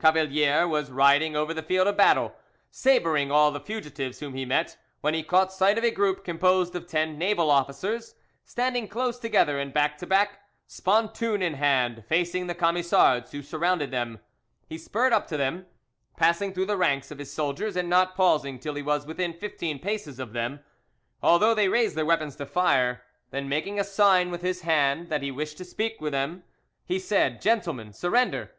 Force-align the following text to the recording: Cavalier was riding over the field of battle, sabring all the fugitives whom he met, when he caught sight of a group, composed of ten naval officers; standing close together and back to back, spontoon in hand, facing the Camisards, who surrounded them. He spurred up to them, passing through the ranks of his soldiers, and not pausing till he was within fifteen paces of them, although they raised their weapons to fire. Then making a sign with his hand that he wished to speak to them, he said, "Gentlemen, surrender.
Cavalier 0.00 0.66
was 0.66 0.90
riding 0.90 1.36
over 1.36 1.54
the 1.54 1.62
field 1.62 1.86
of 1.86 1.96
battle, 1.96 2.34
sabring 2.68 3.30
all 3.30 3.52
the 3.52 3.60
fugitives 3.60 4.18
whom 4.18 4.34
he 4.34 4.44
met, 4.44 4.76
when 5.02 5.14
he 5.14 5.22
caught 5.22 5.52
sight 5.52 5.78
of 5.78 5.84
a 5.84 5.92
group, 5.92 6.24
composed 6.24 6.74
of 6.74 6.88
ten 6.88 7.16
naval 7.16 7.48
officers; 7.48 8.16
standing 8.44 8.88
close 8.88 9.20
together 9.20 9.56
and 9.60 9.72
back 9.72 9.96
to 9.98 10.04
back, 10.04 10.40
spontoon 10.66 11.42
in 11.42 11.54
hand, 11.54 12.02
facing 12.08 12.48
the 12.48 12.56
Camisards, 12.56 13.30
who 13.30 13.40
surrounded 13.40 13.92
them. 13.92 14.18
He 14.68 14.78
spurred 14.78 15.12
up 15.12 15.28
to 15.28 15.36
them, 15.36 15.66
passing 16.16 16.52
through 16.52 16.66
the 16.66 16.76
ranks 16.76 17.12
of 17.12 17.18
his 17.20 17.32
soldiers, 17.32 17.76
and 17.76 17.88
not 17.88 18.16
pausing 18.16 18.58
till 18.58 18.74
he 18.74 18.82
was 18.82 19.06
within 19.06 19.32
fifteen 19.32 19.78
paces 19.78 20.18
of 20.18 20.32
them, 20.32 20.58
although 21.22 21.54
they 21.54 21.68
raised 21.68 21.94
their 21.94 22.04
weapons 22.04 22.34
to 22.34 22.46
fire. 22.46 23.04
Then 23.30 23.48
making 23.48 23.78
a 23.78 23.84
sign 23.84 24.32
with 24.32 24.42
his 24.42 24.62
hand 24.62 25.08
that 25.10 25.22
he 25.22 25.30
wished 25.30 25.56
to 25.58 25.64
speak 25.64 26.00
to 26.00 26.10
them, 26.10 26.42
he 26.84 26.98
said, 26.98 27.40
"Gentlemen, 27.40 27.92
surrender. 27.92 28.50